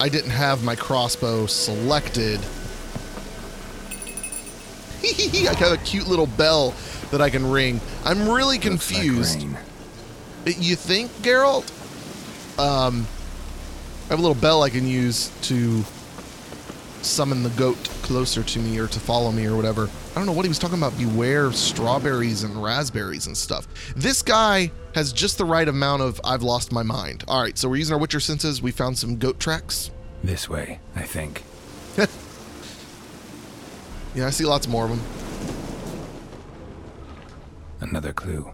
I 0.00 0.08
didn't 0.08 0.30
have 0.30 0.64
my 0.64 0.76
crossbow 0.76 1.46
selected. 1.46 2.40
I 5.02 5.54
have 5.58 5.72
a 5.72 5.76
cute 5.78 6.06
little 6.06 6.26
bell 6.26 6.74
that 7.10 7.20
I 7.20 7.30
can 7.30 7.50
ring. 7.50 7.80
I'm 8.04 8.28
really 8.28 8.56
Looks 8.56 8.56
like 8.56 8.62
confused. 8.62 9.46
You 10.46 10.76
think, 10.76 11.10
Geralt? 11.22 11.68
Um, 12.58 13.06
I 14.06 14.08
have 14.10 14.18
a 14.18 14.22
little 14.22 14.34
bell 14.34 14.62
I 14.62 14.70
can 14.70 14.86
use 14.86 15.30
to 15.42 15.84
summon 17.04 17.42
the 17.42 17.50
goat 17.50 17.76
closer 18.02 18.42
to 18.42 18.58
me 18.58 18.78
or 18.78 18.86
to 18.88 19.00
follow 19.00 19.30
me 19.32 19.46
or 19.46 19.56
whatever. 19.56 19.88
I 20.10 20.14
don't 20.14 20.26
know 20.26 20.32
what 20.32 20.44
he 20.44 20.48
was 20.48 20.58
talking 20.58 20.78
about. 20.78 20.96
Beware 20.98 21.52
strawberries 21.52 22.42
and 22.42 22.62
raspberries 22.62 23.26
and 23.26 23.36
stuff. 23.36 23.66
This 23.94 24.22
guy 24.22 24.70
has 24.94 25.12
just 25.12 25.38
the 25.38 25.44
right 25.44 25.68
amount 25.68 26.02
of 26.02 26.20
I've 26.24 26.42
lost 26.42 26.72
my 26.72 26.82
mind. 26.82 27.24
All 27.28 27.42
right, 27.42 27.56
so 27.56 27.68
we're 27.68 27.76
using 27.76 27.94
our 27.94 28.00
Witcher 28.00 28.20
senses. 28.20 28.60
We 28.62 28.72
found 28.72 28.98
some 28.98 29.16
goat 29.16 29.38
tracks. 29.40 29.90
This 30.22 30.48
way, 30.48 30.80
I 30.96 31.02
think. 31.02 31.42
Yeah, 34.14 34.26
I 34.26 34.30
see 34.30 34.44
lots 34.44 34.66
more 34.66 34.84
of 34.84 34.90
them. 34.90 35.00
Another 37.80 38.12
clue. 38.12 38.52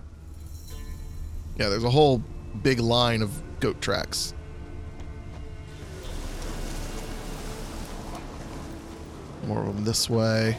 Yeah, 1.56 1.68
there's 1.70 1.84
a 1.84 1.90
whole 1.90 2.22
big 2.62 2.80
line 2.80 3.22
of 3.22 3.30
goat 3.60 3.80
tracks. 3.80 4.34
More 9.46 9.60
of 9.60 9.74
them 9.74 9.84
this 9.84 10.08
way. 10.08 10.56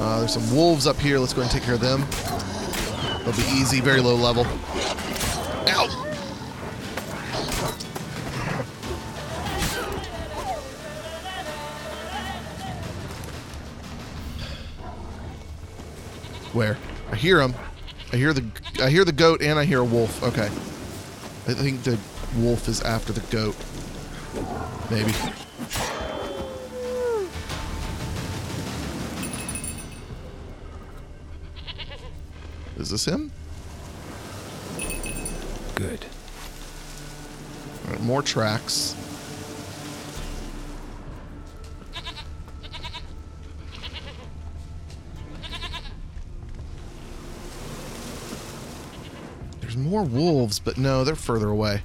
Uh, 0.00 0.20
there's 0.20 0.32
some 0.32 0.54
wolves 0.54 0.86
up 0.86 0.98
here. 0.98 1.18
Let's 1.18 1.32
go 1.32 1.42
and 1.42 1.50
take 1.50 1.62
care 1.62 1.74
of 1.74 1.80
them. 1.80 2.06
They'll 3.24 3.36
be 3.36 3.42
easy, 3.52 3.80
very 3.80 4.00
low 4.00 4.14
level. 4.14 4.46
Ow! 5.68 5.86
Where? 16.52 16.78
I 17.12 17.16
hear 17.16 17.40
him. 17.40 17.54
I 18.12 18.16
hear 18.16 18.32
the 18.32 18.44
I 18.82 18.90
hear 18.90 19.04
the 19.04 19.12
goat 19.12 19.42
and 19.42 19.58
I 19.58 19.64
hear 19.64 19.80
a 19.80 19.84
wolf. 19.84 20.22
Okay. 20.22 20.46
I 20.46 21.54
think 21.54 21.82
the 21.84 21.98
wolf 22.36 22.68
is 22.68 22.80
after 22.80 23.12
the 23.12 23.20
goat. 23.30 23.56
Maybe. 24.90 25.12
Is 32.80 32.88
this 32.88 33.04
him? 33.04 33.30
Good. 35.74 36.06
Right, 37.86 38.00
more 38.00 38.22
tracks. 38.22 38.96
There's 49.60 49.76
more 49.76 50.02
wolves, 50.02 50.58
but 50.58 50.78
no, 50.78 51.04
they're 51.04 51.14
further 51.14 51.50
away. 51.50 51.82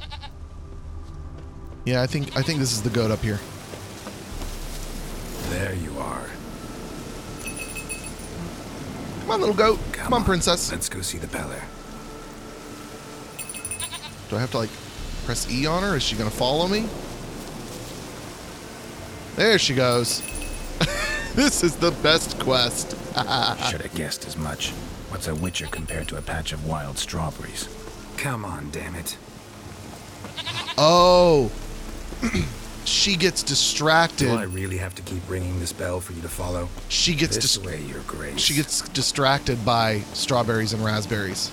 Yeah, 1.84 2.02
I 2.02 2.08
think 2.08 2.38
I 2.38 2.42
think 2.42 2.60
this 2.60 2.72
is 2.72 2.82
the 2.82 2.90
goat 2.90 3.12
up 3.12 3.20
here. 3.20 3.42
There 5.50 5.76
you 5.76 6.00
are. 6.00 6.30
Come 9.20 9.32
on, 9.32 9.40
little 9.42 9.56
goat. 9.56 9.80
Come, 10.06 10.14
on, 10.14 10.24
princess. 10.24 10.72
Let's 10.72 10.88
go 10.88 11.02
see 11.02 11.18
the 11.18 11.26
Peller. 11.26 11.64
Do 14.30 14.36
I 14.36 14.40
have 14.40 14.52
to 14.52 14.60
like 14.60 14.70
press 15.26 15.50
E 15.50 15.66
on 15.66 15.82
her? 15.82 15.96
Is 15.96 16.04
she 16.04 16.16
gonna 16.16 16.30
follow 16.30 16.68
me? 16.68 16.88
There 19.36 19.58
she 19.58 19.74
goes. 19.74 20.22
this 21.34 21.64
is 21.64 21.76
the 21.78 21.90
best 22.04 22.40
quest. 22.40 22.92
Should 23.72 23.82
have 23.82 23.96
guessed 23.96 24.28
as 24.28 24.38
much. 24.38 24.70
What's 25.10 25.28
a 25.28 25.34
witcher 25.34 25.66
compared 25.66 26.08
to 26.10 26.18
a 26.18 26.22
patch 26.22 26.54
of 26.54 26.68
wild 26.68 27.00
strawberries? 27.00 27.68
Come 28.16 28.46
on, 28.46 28.70
damn 28.70 28.94
it. 28.94 29.18
Oh. 30.78 31.52
she 32.86 33.16
gets 33.16 33.44
distracted. 33.44 34.26
Do 34.30 34.36
I 34.36 34.44
really 34.44 34.78
have 34.78 34.96
to 34.96 35.02
keep 35.02 35.28
ringing 35.30 35.60
this 35.60 35.74
bell 35.74 36.00
for 36.00 36.14
you 36.14 36.22
to 36.22 36.30
follow? 36.30 36.70
She 36.90 37.16
gets 37.16 37.36
this 37.36 37.56
dis- 37.56 37.66
way, 37.66 37.82
your 37.82 38.02
grace. 38.02 38.40
she 38.40 38.54
gets 38.54 38.88
distracted 38.90 39.66
by 39.66 40.00
strawberries 40.14 40.74
and 40.74 40.84
raspberries. 40.84 41.52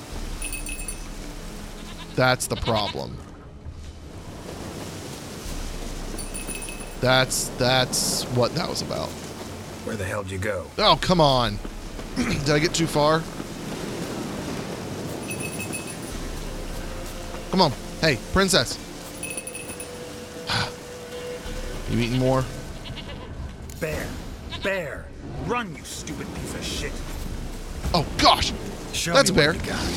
That's 2.15 2.47
the 2.47 2.57
problem. 2.57 3.17
That's 7.01 7.49
that's 7.59 8.25
what 8.35 8.55
that 8.55 8.69
was 8.69 8.83
about. 8.83 9.09
Where 9.85 9.97
the 9.97 10.05
hell'd 10.05 10.31
you 10.31 10.39
go? 10.39 10.67
Oh, 10.79 10.99
come 11.01 11.21
on. 11.21 11.59
Did 12.17 12.51
I 12.51 12.59
get 12.59 12.75
too 12.75 12.87
far? 12.87 13.23
Come 17.51 17.61
on. 17.61 17.73
Hey, 18.01 18.19
princess. 18.33 18.79
You 21.93 21.99
eating 22.01 22.19
more? 22.19 22.45
Bear! 23.81 24.07
Bear! 24.63 25.05
Run, 25.47 25.75
you 25.77 25.85
stupid 25.85 26.27
piece 26.35 26.55
of 26.55 26.65
shit! 26.65 26.93
Oh, 27.95 28.07
gosh. 28.19 28.53
Show 28.93 29.13
That's 29.13 29.31
a 29.31 29.33
bear. 29.35 29.53
what 29.55 29.65
you 29.65 29.71
got. 29.71 29.89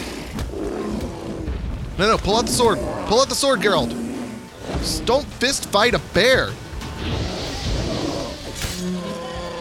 No, 1.98 2.08
no, 2.10 2.18
pull 2.18 2.36
out 2.36 2.46
the 2.48 2.52
sword. 2.52 2.80
Pull 3.08 3.22
out 3.22 3.30
the 3.30 3.36
sword, 3.36 3.62
Geralt. 3.62 3.92
S- 4.80 5.00
Don't 5.02 5.26
fist 5.26 5.70
fight 5.70 5.94
a 5.94 6.00
bear. 6.14 6.50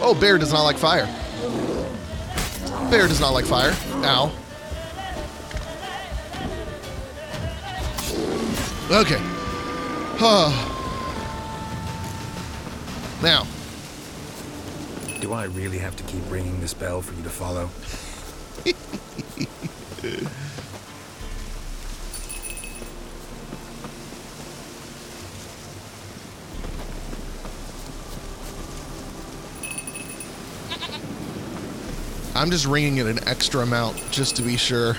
Oh, 0.07 0.17
bear 0.21 0.37
does 0.39 0.53
not 0.53 0.63
like 0.63 0.77
fire. 0.77 1.07
Bear 2.91 3.07
does 3.09 3.21
not 3.21 3.31
like 3.33 3.45
fire. 3.45 3.75
Ow. 4.05 4.33
Okay. 8.91 9.21
Ah. 10.27 10.71
Now, 13.25 13.47
Do 15.21 15.33
I 15.33 15.45
really 15.45 15.79
have 15.79 15.97
to 15.97 16.03
keep 16.05 16.23
ringing 16.31 16.61
this 16.61 16.75
bell 16.75 17.01
for 17.01 17.15
you 17.15 17.23
to 17.23 17.31
follow? 17.31 17.71
I'm 32.37 32.51
just 32.51 32.67
ringing 32.67 32.99
it 32.99 33.07
an 33.07 33.27
extra 33.27 33.63
amount 33.63 33.97
just 34.11 34.37
to 34.37 34.43
be 34.43 34.59
sure 34.59 34.97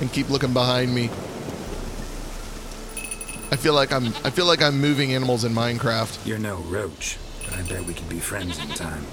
and 0.00 0.12
keep 0.12 0.28
looking 0.30 0.52
behind 0.52 0.92
me. 0.92 1.04
I 3.52 3.56
feel 3.56 3.74
like 3.74 3.92
I'm 3.92 4.08
I 4.24 4.30
feel 4.30 4.46
like 4.46 4.62
I'm 4.62 4.80
moving 4.80 5.14
animals 5.14 5.44
in 5.44 5.52
Minecraft. 5.52 6.26
You're 6.26 6.38
no 6.38 6.56
roach, 6.56 7.18
I 7.52 7.62
bet 7.62 7.84
we 7.84 7.94
could 7.94 8.08
be 8.08 8.20
friends 8.20 8.58
in 8.58 8.68
time. 8.68 9.04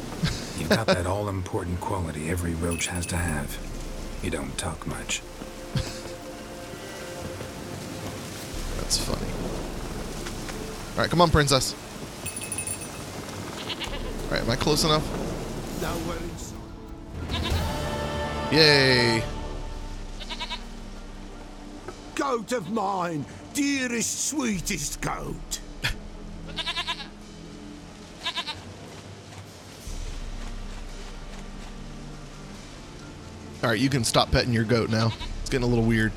You've 0.58 0.70
got 0.70 0.88
that 0.88 1.06
all 1.06 1.30
important 1.30 1.80
quality 1.80 2.30
every 2.30 2.54
roach 2.56 2.88
has 2.88 3.06
to 3.08 3.18
have. 3.18 3.58
You 4.24 4.32
don't 4.32 4.58
talk 4.58 4.88
much. 4.88 5.22
That's 8.78 8.98
funny. 8.98 9.32
All 10.96 11.02
right, 11.02 11.10
come 11.10 11.22
on, 11.22 11.30
princess. 11.30 11.76
All 14.26 14.32
right, 14.32 14.42
am 14.42 14.50
I 14.50 14.56
close 14.56 14.84
enough? 14.84 15.06
Nowhere 15.82 16.18
inside. 16.18 16.58
Yay! 18.52 19.24
Goat 22.16 22.52
of 22.52 22.72
mine, 22.72 23.26
dearest, 23.54 24.30
sweetest 24.30 25.02
goat. 25.02 25.36
All 33.68 33.74
right, 33.74 33.82
you 33.82 33.90
can 33.90 34.06
stop 34.06 34.32
petting 34.32 34.54
your 34.54 34.64
goat 34.64 34.90
now. 34.90 35.12
It's 35.42 35.50
getting 35.50 35.66
a 35.66 35.68
little 35.68 35.84
weird. 35.84 36.14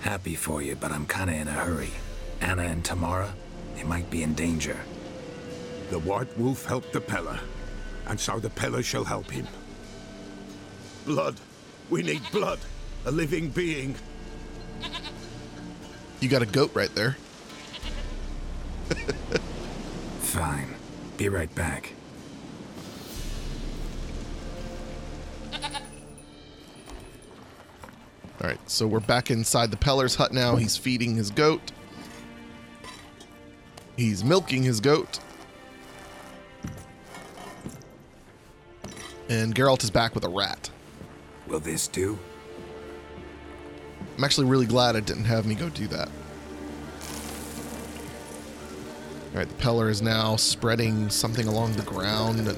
Happy 0.00 0.34
for 0.34 0.62
you, 0.62 0.74
but 0.74 0.90
I'm 0.90 1.04
kinda 1.04 1.34
in 1.34 1.48
a 1.48 1.52
hurry. 1.52 1.90
Anna 2.40 2.62
and 2.62 2.82
Tamara, 2.82 3.34
they 3.74 3.84
might 3.84 4.08
be 4.08 4.22
in 4.22 4.32
danger. 4.32 4.78
The 5.90 5.98
White 5.98 6.38
Wolf 6.38 6.64
helped 6.64 6.94
the 6.94 7.02
Peller, 7.02 7.40
and 8.06 8.18
so 8.18 8.40
the 8.40 8.48
Peller 8.48 8.82
shall 8.82 9.04
help 9.04 9.30
him. 9.30 9.46
Blood. 11.04 11.36
We 11.90 12.02
need 12.02 12.22
blood. 12.32 12.60
A 13.04 13.10
living 13.10 13.50
being. 13.50 13.96
You 16.20 16.30
got 16.30 16.40
a 16.40 16.46
goat 16.46 16.70
right 16.72 16.94
there. 16.94 17.18
Fine. 20.20 20.74
Be 21.18 21.28
right 21.28 21.54
back. 21.54 21.92
All 28.46 28.52
right, 28.52 28.70
so 28.70 28.86
we're 28.86 29.00
back 29.00 29.32
inside 29.32 29.72
the 29.72 29.76
Peller's 29.76 30.14
hut 30.14 30.32
now. 30.32 30.54
He's 30.54 30.76
feeding 30.76 31.16
his 31.16 31.32
goat. 31.32 31.72
He's 33.96 34.22
milking 34.22 34.62
his 34.62 34.78
goat. 34.78 35.18
And 39.28 39.52
Geralt 39.52 39.82
is 39.82 39.90
back 39.90 40.14
with 40.14 40.22
a 40.22 40.28
rat. 40.28 40.70
Will 41.48 41.58
this 41.58 41.88
do? 41.88 42.16
I'm 44.16 44.22
actually 44.22 44.46
really 44.46 44.66
glad 44.66 44.94
it 44.94 45.06
didn't 45.06 45.24
have 45.24 45.44
me 45.44 45.56
go 45.56 45.68
do 45.68 45.88
that. 45.88 46.08
All 49.32 49.38
right, 49.38 49.48
the 49.48 49.54
Peller 49.56 49.90
is 49.90 50.02
now 50.02 50.36
spreading 50.36 51.10
something 51.10 51.48
along 51.48 51.72
the 51.72 51.82
ground 51.82 52.38
and 52.38 52.56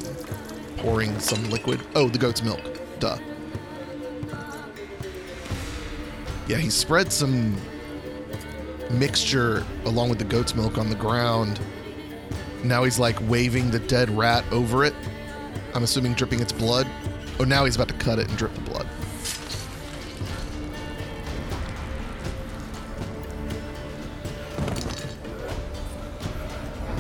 pouring 0.77 1.19
some 1.19 1.49
liquid. 1.49 1.81
Oh, 1.95 2.11
the 2.11 2.19
goat's 2.19 2.43
milk. 2.43 2.61
Duh. 3.01 3.17
Yeah, 6.49 6.57
he 6.57 6.71
spread 6.71 7.13
some 7.13 7.55
mixture 8.91 9.67
along 9.85 10.09
with 10.09 10.19
the 10.19 10.25
goat's 10.25 10.55
milk 10.55 10.79
on 10.79 10.89
the 10.89 10.97
ground. 10.97 11.61
Now 12.65 12.85
he's 12.85 12.99
like 12.99 13.17
waving 13.29 13.71
the 13.71 13.81
dead 13.81 14.09
rat 14.17 14.45
over 14.51 14.83
it. 14.83 14.95
I'm 15.75 15.83
assuming 15.83 16.15
dripping 16.15 16.41
its 16.41 16.53
blood. 16.53 16.89
Oh, 17.39 17.45
now 17.45 17.67
he's 17.67 17.77
about 17.77 17.89
to 17.89 17.95
cut 17.95 18.19
it 18.19 18.29
and 18.29 18.39
drip 18.39 18.55
the 18.55 18.63
blood. 18.63 18.87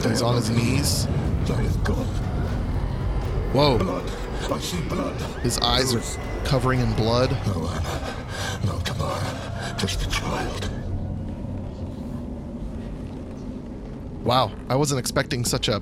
He's 0.08 0.22
on 0.22 0.36
his 0.36 0.50
knees. 0.50 1.06
God. 1.84 2.04
Whoa. 3.54 3.78
Blood. 3.78 4.10
I 4.50 4.58
see 4.58 4.80
blood. 4.82 5.14
His 5.42 5.58
eyes 5.58 5.94
are 5.94 6.02
covering 6.44 6.80
in 6.80 6.92
blood. 6.94 7.30
No, 7.46 7.68
Anna. 7.68 7.82
No, 7.82 7.84
Tamara. 7.86 8.27
Just 9.78 10.02
a 10.02 10.10
child. 10.10 10.70
Wow. 14.24 14.50
I 14.68 14.74
wasn't 14.74 14.98
expecting 14.98 15.44
such 15.44 15.68
a 15.68 15.80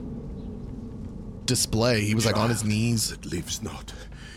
display. 1.47 2.03
He 2.03 2.15
was 2.15 2.27
like 2.27 2.37
on 2.37 2.51
his 2.51 2.63
knees. 2.63 3.11
That 3.11 3.25
lives 3.27 3.63
not, 3.63 3.93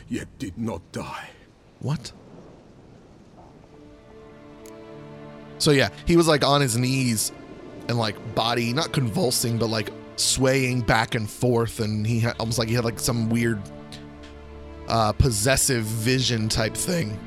yet 0.07 0.27
did 0.39 0.57
not 0.57 0.81
die. 0.91 1.29
What? 1.79 2.11
So 5.57 5.71
yeah, 5.71 5.89
he 6.05 6.15
was 6.15 6.27
like 6.27 6.45
on 6.45 6.61
his 6.61 6.77
knees 6.77 7.33
and 7.89 7.97
like 7.97 8.15
body 8.35 8.71
not 8.71 8.93
convulsing 8.93 9.57
but 9.57 9.67
like 9.67 9.91
swaying 10.15 10.81
back 10.81 11.15
and 11.15 11.29
forth 11.29 11.79
and 11.79 12.05
he 12.07 12.19
had 12.19 12.35
almost 12.39 12.59
like 12.59 12.69
he 12.69 12.75
had 12.75 12.85
like 12.85 12.99
some 12.99 13.29
weird 13.29 13.61
uh 14.87 15.11
possessive 15.13 15.83
vision 15.83 16.47
type 16.47 16.75
thing. 16.75 17.19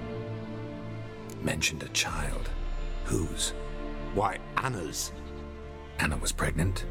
Mentioned 1.43 1.83
a 1.83 1.89
child. 1.89 2.51
Whose? 3.05 3.53
Why, 4.15 4.39
Anna's. 4.57 5.13
Anna 5.99 6.17
was 6.17 6.33
pregnant? 6.33 6.87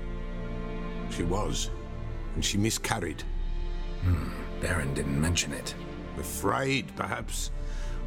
She 1.09 1.23
was, 1.23 1.69
and 2.35 2.43
she 2.43 2.57
miscarried. 2.57 3.23
Baron 4.61 4.93
didn't 4.93 5.19
mention 5.19 5.53
it. 5.53 5.73
Afraid, 6.17 6.95
perhaps, 6.95 7.51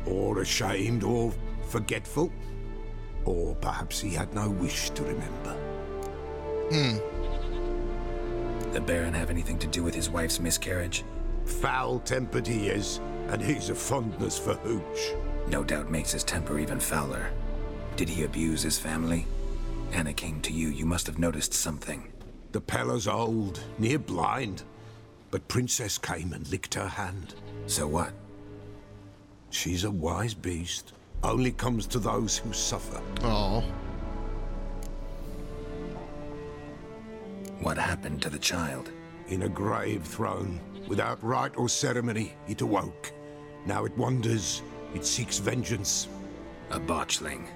or 0.07 0.41
ashamed, 0.41 1.03
or 1.03 1.33
forgetful. 1.69 2.33
Or 3.25 3.55
perhaps 3.57 4.01
he 4.01 4.11
had 4.11 4.33
no 4.35 4.51
wish 4.51 4.91
to 4.91 5.03
remember. 5.03 5.55
Hmm. 6.71 6.97
The 8.73 8.81
Baron 8.81 9.15
have 9.15 9.31
anything 9.31 9.59
to 9.61 9.67
do 9.67 9.83
with 9.83 9.95
his 9.95 10.11
wife's 10.11 10.41
miscarriage? 10.41 11.05
Foul 11.47 12.01
tempered 12.01 12.47
he 12.47 12.69
is, 12.69 13.01
and 13.29 13.41
he's 13.41 13.71
a 13.71 13.75
fondness 13.75 14.39
for 14.39 14.55
hooch. 14.55 15.15
No 15.49 15.63
doubt 15.63 15.91
makes 15.91 16.13
his 16.13 16.25
temper 16.25 16.59
even 16.59 16.81
fouler. 16.81 17.31
Did 17.97 18.09
he 18.09 18.25
abuse 18.25 18.63
his 18.63 18.79
family? 18.79 19.27
Anna 19.93 20.13
came 20.13 20.41
to 20.43 20.53
you. 20.53 20.69
You 20.69 20.87
must 20.87 21.07
have 21.07 21.19
noticed 21.19 21.55
something. 21.55 22.13
The 22.53 22.61
Peller's 22.61 23.07
old, 23.09 23.63
near 23.79 23.99
blind, 23.99 24.63
but 25.31 25.47
Princess 25.49 25.99
came 25.99 26.33
and 26.33 26.49
licked 26.49 26.75
her 26.75 26.89
hand. 26.89 27.35
So 27.67 27.87
what? 27.87 28.13
She's 29.51 29.85
a 29.85 29.91
wise 29.91 30.35
beast, 30.35 30.93
only 31.23 31.53
comes 31.53 31.87
to 31.89 31.99
those 31.99 32.37
who 32.39 32.53
suffer. 32.53 33.01
Oh. 33.23 33.65
What 37.61 37.79
happened 37.79 38.21
to 38.23 38.31
the 38.31 38.39
child? 38.39 38.91
In 39.29 39.43
a 39.43 39.49
grave 39.49 40.03
thrown, 40.03 40.61
without 40.87 41.23
rite 41.23 41.57
or 41.57 41.69
ceremony, 41.69 42.35
it 42.47 42.61
awoke. 42.61 43.13
Now 43.65 43.85
it 43.85 43.97
wanders, 43.97 44.63
it 44.95 45.05
seeks 45.05 45.39
vengeance. 45.39 46.09
A 46.71 46.81
botchling. 46.81 47.47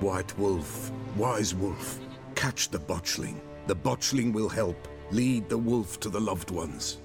White 0.00 0.36
Wolf, 0.38 0.90
Wise 1.16 1.54
Wolf, 1.54 2.00
catch 2.34 2.68
the 2.70 2.78
botchling. 2.78 3.40
The 3.66 3.76
botchling 3.76 4.32
will 4.32 4.48
help. 4.48 4.88
Lead 5.10 5.48
the 5.48 5.58
wolf 5.58 5.98
to 6.00 6.10
the 6.10 6.20
loved 6.20 6.50
ones. 6.50 6.98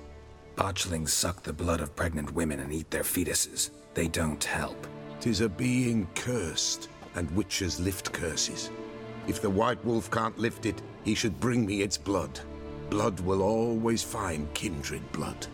Botchlings 0.56 1.10
suck 1.10 1.42
the 1.42 1.54
blood 1.54 1.82
of 1.82 1.96
pregnant 1.96 2.34
women 2.34 2.60
and 2.60 2.72
eat 2.72 2.92
their 2.92 3.04
fetuses. 3.04 3.72
They 3.94 4.08
don't 4.08 4.44
help. 4.44 4.88
Tis 5.20 5.42
a 5.42 5.50
being 5.50 6.08
cursed, 6.16 6.90
and 7.16 7.32
witches 7.32 7.80
lift 7.80 8.12
curses. 8.12 8.70
If 9.28 9.42
the 9.42 9.50
White 9.50 9.84
Wolf 9.86 10.12
can't 10.12 10.38
lift 10.38 10.66
it, 10.66 10.82
he 11.04 11.16
should 11.16 11.40
bring 11.40 11.66
me 11.66 11.82
its 11.82 11.98
blood. 11.98 12.40
Blood 12.90 13.20
will 13.22 13.42
always 13.42 14.04
find 14.04 14.54
kindred 14.54 15.10
blood. 15.12 15.48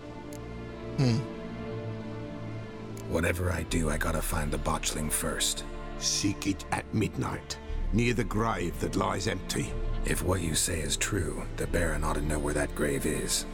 Hmm. 0.98 1.20
Whatever 3.10 3.52
I 3.52 3.64
do, 3.64 3.90
I 3.90 3.98
gotta 3.98 4.22
find 4.22 4.52
the 4.52 4.60
botchling 4.60 5.12
first. 5.12 5.64
Seek 5.98 6.46
it 6.46 6.64
at 6.72 6.86
midnight, 6.94 7.58
near 7.92 8.14
the 8.14 8.24
grave 8.24 8.80
that 8.82 8.96
lies 8.96 9.28
empty. 9.28 9.74
If 10.06 10.24
what 10.24 10.42
you 10.42 10.54
say 10.54 10.80
is 10.80 10.96
true, 10.96 11.44
the 11.58 11.66
Baron 11.68 12.04
ought 12.04 12.16
to 12.16 12.22
know 12.22 12.38
where 12.38 12.54
that 12.54 12.74
grave 12.76 13.08
is. 13.08 13.46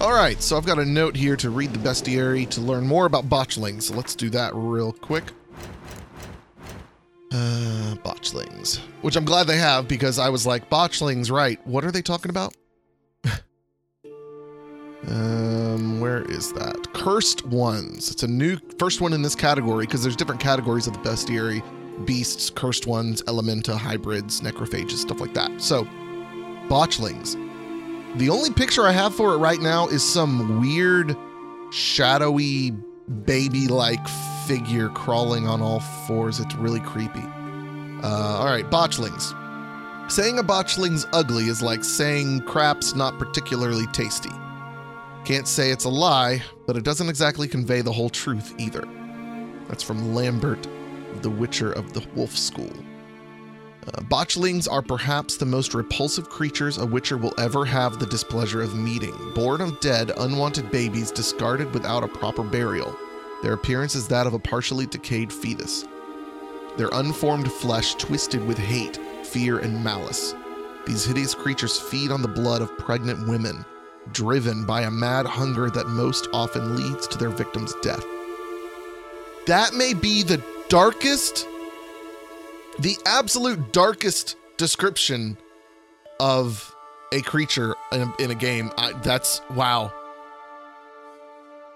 All 0.00 0.12
right, 0.12 0.40
so 0.40 0.56
I've 0.56 0.64
got 0.64 0.78
a 0.78 0.84
note 0.84 1.16
here 1.16 1.36
to 1.36 1.50
read 1.50 1.72
the 1.72 1.78
bestiary 1.80 2.48
to 2.50 2.60
learn 2.60 2.86
more 2.86 3.06
about 3.06 3.28
botchlings. 3.28 3.82
So 3.82 3.94
let's 3.94 4.14
do 4.14 4.30
that 4.30 4.54
real 4.54 4.92
quick. 4.92 5.24
Uh, 7.32 7.96
botchlings, 8.04 8.78
which 9.02 9.16
I'm 9.16 9.24
glad 9.24 9.48
they 9.48 9.58
have 9.58 9.88
because 9.88 10.18
I 10.18 10.28
was 10.28 10.46
like, 10.46 10.70
botchlings, 10.70 11.30
right? 11.30 11.64
What 11.66 11.84
are 11.84 11.90
they 11.90 12.02
talking 12.02 12.30
about? 12.30 12.54
Um, 15.08 16.00
where 16.00 16.22
is 16.22 16.52
that? 16.52 16.92
Cursed 16.92 17.46
ones. 17.46 18.10
It's 18.10 18.22
a 18.22 18.28
new 18.28 18.58
first 18.78 19.00
one 19.00 19.12
in 19.12 19.22
this 19.22 19.34
category 19.34 19.86
because 19.86 20.02
there's 20.02 20.16
different 20.16 20.40
categories 20.40 20.86
of 20.86 20.92
the 20.92 20.98
bestiary 21.00 21.62
beasts, 22.04 22.50
cursed 22.50 22.86
ones, 22.86 23.22
elementa, 23.22 23.76
hybrids, 23.76 24.40
necrophages, 24.40 24.98
stuff 24.98 25.20
like 25.20 25.34
that. 25.34 25.60
So, 25.60 25.84
botchlings. 26.68 27.36
The 28.18 28.28
only 28.28 28.50
picture 28.50 28.86
I 28.86 28.92
have 28.92 29.14
for 29.14 29.34
it 29.34 29.38
right 29.38 29.60
now 29.60 29.88
is 29.88 30.02
some 30.02 30.60
weird, 30.60 31.16
shadowy, 31.70 32.72
baby 33.24 33.68
like 33.68 34.06
figure 34.46 34.88
crawling 34.90 35.46
on 35.46 35.60
all 35.62 35.80
fours. 35.80 36.40
It's 36.40 36.54
really 36.56 36.80
creepy. 36.80 37.24
Uh, 38.02 38.38
all 38.38 38.46
right, 38.46 38.68
botchlings. 38.70 39.36
Saying 40.10 40.38
a 40.38 40.42
botchling's 40.42 41.06
ugly 41.12 41.44
is 41.44 41.62
like 41.62 41.84
saying 41.84 42.40
crap's 42.42 42.94
not 42.94 43.18
particularly 43.18 43.86
tasty. 43.88 44.30
Can't 45.30 45.46
say 45.46 45.70
it's 45.70 45.84
a 45.84 45.88
lie, 45.88 46.42
but 46.66 46.76
it 46.76 46.82
doesn't 46.82 47.08
exactly 47.08 47.46
convey 47.46 47.82
the 47.82 47.92
whole 47.92 48.10
truth 48.10 48.52
either. 48.58 48.82
That's 49.68 49.84
from 49.84 50.12
Lambert, 50.12 50.66
the 51.22 51.30
Witcher 51.30 51.70
of 51.70 51.92
the 51.92 52.04
Wolf 52.16 52.36
School. 52.36 52.72
Uh, 53.86 54.00
botchlings 54.10 54.66
are 54.68 54.82
perhaps 54.82 55.36
the 55.36 55.46
most 55.46 55.72
repulsive 55.72 56.28
creatures 56.28 56.78
a 56.78 56.84
Witcher 56.84 57.16
will 57.16 57.32
ever 57.38 57.64
have 57.64 58.00
the 58.00 58.06
displeasure 58.06 58.60
of 58.60 58.74
meeting. 58.74 59.14
Born 59.36 59.60
of 59.60 59.78
dead, 59.78 60.10
unwanted 60.16 60.68
babies 60.72 61.12
discarded 61.12 61.72
without 61.72 62.02
a 62.02 62.08
proper 62.08 62.42
burial. 62.42 62.98
Their 63.44 63.52
appearance 63.52 63.94
is 63.94 64.08
that 64.08 64.26
of 64.26 64.34
a 64.34 64.38
partially 64.40 64.86
decayed 64.86 65.32
fetus. 65.32 65.86
Their 66.76 66.90
unformed 66.92 67.52
flesh 67.52 67.94
twisted 67.94 68.44
with 68.48 68.58
hate, 68.58 68.98
fear, 69.22 69.60
and 69.60 69.84
malice. 69.84 70.34
These 70.88 71.04
hideous 71.04 71.36
creatures 71.36 71.78
feed 71.78 72.10
on 72.10 72.20
the 72.20 72.26
blood 72.26 72.62
of 72.62 72.76
pregnant 72.78 73.28
women, 73.28 73.64
driven 74.12 74.64
by 74.64 74.82
a 74.82 74.90
mad 74.90 75.26
hunger 75.26 75.70
that 75.70 75.86
most 75.88 76.28
often 76.32 76.76
leads 76.76 77.06
to 77.08 77.18
their 77.18 77.30
victim's 77.30 77.74
death. 77.82 78.04
That 79.46 79.74
may 79.74 79.94
be 79.94 80.22
the 80.22 80.42
darkest, 80.68 81.46
the 82.78 82.96
absolute 83.06 83.72
darkest 83.72 84.36
description 84.56 85.36
of 86.20 86.74
a 87.12 87.22
creature 87.22 87.74
in 87.92 88.02
a, 88.02 88.22
in 88.22 88.30
a 88.30 88.34
game. 88.34 88.70
I, 88.76 88.92
that's 88.92 89.40
wow. 89.54 89.92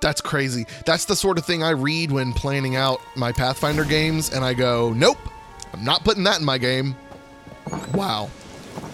That's 0.00 0.20
crazy. 0.20 0.66
That's 0.84 1.06
the 1.06 1.16
sort 1.16 1.38
of 1.38 1.46
thing 1.46 1.62
I 1.62 1.70
read 1.70 2.12
when 2.12 2.34
planning 2.34 2.76
out 2.76 3.00
my 3.16 3.32
Pathfinder 3.32 3.84
games, 3.84 4.30
and 4.30 4.44
I 4.44 4.52
go, 4.52 4.92
nope, 4.92 5.18
I'm 5.72 5.82
not 5.82 6.04
putting 6.04 6.24
that 6.24 6.38
in 6.38 6.44
my 6.44 6.58
game. 6.58 6.94
Wow. 7.94 8.30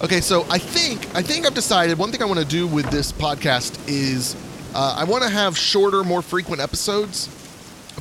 Okay, 0.02 0.20
so 0.20 0.46
I 0.48 0.58
think 0.58 1.14
I 1.14 1.22
think 1.22 1.46
I've 1.46 1.54
decided 1.54 1.98
one 1.98 2.10
thing 2.10 2.22
I 2.22 2.24
want 2.24 2.40
to 2.40 2.46
do 2.46 2.66
with 2.66 2.90
this 2.90 3.12
podcast 3.12 3.78
is 3.88 4.34
uh, 4.74 4.94
I 4.96 5.04
want 5.04 5.24
to 5.24 5.28
have 5.28 5.58
shorter, 5.58 6.02
more 6.04 6.22
frequent 6.22 6.60
episodes 6.60 7.26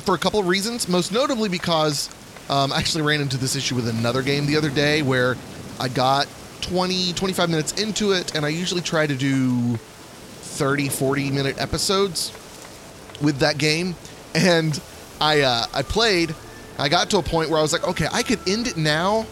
for 0.04 0.14
a 0.14 0.18
couple 0.18 0.40
of 0.40 0.48
reasons. 0.48 0.88
Most 0.88 1.12
notably 1.12 1.48
because 1.48 2.08
um, 2.48 2.72
I 2.72 2.78
actually 2.78 3.02
ran 3.02 3.20
into 3.20 3.36
this 3.36 3.54
issue 3.54 3.74
with 3.74 3.88
another 3.88 4.22
game 4.22 4.46
the 4.46 4.56
other 4.56 4.70
day 4.70 5.02
where 5.02 5.36
I 5.78 5.88
got 5.88 6.26
20, 6.62 7.12
25 7.12 7.50
minutes 7.50 7.80
into 7.80 8.12
it, 8.12 8.34
and 8.34 8.44
I 8.44 8.48
usually 8.48 8.80
try 8.82 9.06
to 9.06 9.14
do 9.14 9.76
30, 9.76 10.88
40 10.88 11.30
minute 11.30 11.60
episodes 11.60 12.32
with 13.22 13.38
that 13.38 13.58
game. 13.58 13.94
And 14.34 14.80
I 15.20 15.40
uh, 15.42 15.66
I 15.74 15.82
played. 15.82 16.34
I 16.78 16.88
got 16.88 17.10
to 17.10 17.18
a 17.18 17.22
point 17.22 17.50
where 17.50 17.58
I 17.58 17.62
was 17.62 17.72
like, 17.72 17.86
okay, 17.86 18.06
I 18.10 18.22
could 18.22 18.40
end 18.48 18.66
it 18.66 18.78
now, 18.78 19.26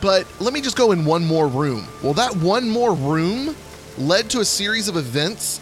but 0.00 0.26
let 0.40 0.52
me 0.52 0.60
just 0.60 0.76
go 0.76 0.92
in 0.92 1.04
one 1.04 1.24
more 1.24 1.48
room. 1.48 1.86
Well, 2.02 2.14
that 2.14 2.36
one 2.36 2.68
more 2.68 2.94
room 2.94 3.56
led 3.96 4.30
to 4.30 4.40
a 4.40 4.44
series 4.44 4.88
of 4.88 4.96
events 4.96 5.60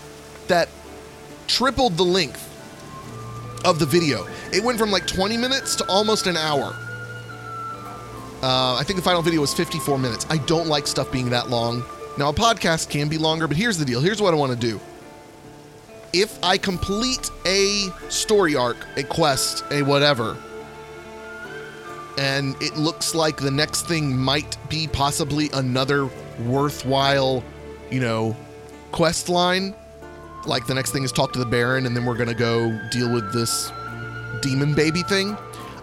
that 0.48 0.68
tripled 1.46 1.96
the 1.96 2.04
length 2.04 2.42
of 3.64 3.78
the 3.78 3.86
video. 3.86 4.26
It 4.52 4.62
went 4.62 4.78
from 4.78 4.90
like 4.90 5.06
20 5.06 5.36
minutes 5.36 5.76
to 5.76 5.84
almost 5.88 6.26
an 6.26 6.36
hour. 6.36 6.76
Uh, 8.42 8.76
I 8.76 8.82
think 8.84 8.96
the 8.96 9.02
final 9.02 9.22
video 9.22 9.40
was 9.40 9.54
54 9.54 9.98
minutes. 9.98 10.26
I 10.28 10.38
don't 10.38 10.68
like 10.68 10.86
stuff 10.86 11.10
being 11.10 11.30
that 11.30 11.48
long. 11.48 11.82
Now, 12.18 12.28
a 12.28 12.32
podcast 12.32 12.90
can 12.90 13.08
be 13.08 13.18
longer, 13.18 13.48
but 13.48 13.56
here's 13.56 13.78
the 13.78 13.84
deal. 13.84 14.00
Here's 14.00 14.22
what 14.22 14.32
I 14.34 14.36
want 14.36 14.52
to 14.52 14.58
do. 14.58 14.80
If 16.12 16.38
I 16.42 16.56
complete 16.56 17.30
a 17.44 17.88
story 18.08 18.54
arc, 18.54 18.76
a 18.96 19.02
quest, 19.02 19.64
a 19.70 19.82
whatever, 19.82 20.36
and 22.18 22.60
it 22.62 22.76
looks 22.76 23.14
like 23.14 23.36
the 23.36 23.50
next 23.50 23.86
thing 23.86 24.16
might 24.16 24.56
be 24.68 24.86
possibly 24.88 25.50
another 25.52 26.08
worthwhile, 26.40 27.42
you 27.90 28.00
know, 28.00 28.36
quest 28.92 29.28
line, 29.28 29.74
like 30.46 30.66
the 30.66 30.74
next 30.74 30.92
thing 30.92 31.02
is 31.02 31.12
talk 31.12 31.32
to 31.32 31.38
the 31.38 31.46
Baron, 31.46 31.86
and 31.86 31.96
then 31.96 32.04
we're 32.04 32.16
gonna 32.16 32.34
go 32.34 32.78
deal 32.90 33.12
with 33.12 33.32
this 33.32 33.70
demon 34.42 34.74
baby 34.74 35.02
thing. 35.02 35.36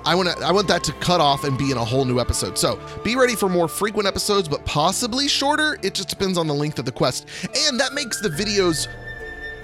I 0.05 0.15
want 0.15 0.29
to 0.29 0.45
I 0.45 0.51
want 0.51 0.67
that 0.67 0.83
to 0.85 0.93
cut 0.93 1.21
off 1.21 1.43
and 1.43 1.57
be 1.57 1.71
in 1.71 1.77
a 1.77 1.85
whole 1.85 2.05
new 2.05 2.19
episode. 2.19 2.57
So 2.57 2.79
be 3.03 3.15
ready 3.15 3.35
for 3.35 3.47
more 3.47 3.67
frequent 3.67 4.07
episodes, 4.07 4.47
but 4.49 4.65
possibly 4.65 5.27
shorter. 5.27 5.77
It 5.81 5.93
just 5.93 6.09
depends 6.09 6.37
on 6.37 6.47
the 6.47 6.53
length 6.53 6.79
of 6.79 6.85
the 6.85 6.91
quest, 6.91 7.27
and 7.67 7.79
that 7.79 7.93
makes 7.93 8.19
the 8.19 8.29
videos. 8.29 8.87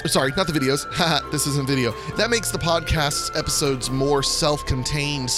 Sorry, 0.05 0.31
not 0.37 0.47
the 0.47 0.53
videos. 0.53 0.85
This 1.31 1.45
isn't 1.45 1.67
video. 1.67 1.93
That 2.15 2.29
makes 2.29 2.51
the 2.51 2.57
podcast 2.57 3.37
episodes 3.37 3.89
more 3.89 4.23
self-contained. 4.23 5.29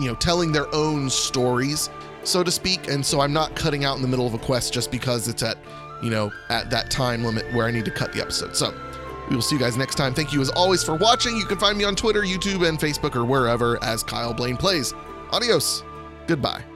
You 0.00 0.08
know, 0.08 0.14
telling 0.14 0.50
their 0.50 0.72
own 0.74 1.10
stories, 1.10 1.90
so 2.24 2.42
to 2.42 2.50
speak. 2.50 2.88
And 2.88 3.04
so 3.04 3.20
I'm 3.20 3.32
not 3.32 3.54
cutting 3.54 3.84
out 3.84 3.96
in 3.96 4.02
the 4.02 4.08
middle 4.08 4.26
of 4.26 4.34
a 4.34 4.38
quest 4.38 4.72
just 4.72 4.90
because 4.90 5.28
it's 5.28 5.42
at, 5.42 5.58
you 6.02 6.10
know, 6.10 6.32
at 6.48 6.70
that 6.70 6.90
time 6.90 7.22
limit 7.22 7.44
where 7.54 7.66
I 7.66 7.70
need 7.70 7.84
to 7.84 7.90
cut 7.90 8.12
the 8.12 8.20
episode. 8.20 8.56
So 8.56 8.74
we 9.28 9.36
will 9.36 9.42
see 9.42 9.56
you 9.56 9.60
guys 9.60 9.76
next 9.76 9.96
time. 9.96 10.14
Thank 10.14 10.32
you 10.32 10.40
as 10.40 10.50
always 10.50 10.82
for 10.82 10.96
watching. 10.96 11.36
You 11.36 11.44
can 11.44 11.58
find 11.58 11.76
me 11.76 11.84
on 11.84 11.94
Twitter, 11.94 12.22
YouTube, 12.22 12.66
and 12.66 12.78
Facebook, 12.78 13.14
or 13.14 13.24
wherever 13.24 13.82
as 13.84 14.02
Kyle 14.02 14.34
Blaine 14.34 14.56
Plays. 14.56 14.94
Adios. 15.32 15.84
Goodbye. 16.26 16.69